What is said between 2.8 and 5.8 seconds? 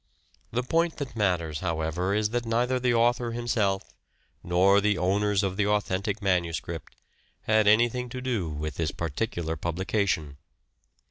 author himself, nor the owners of the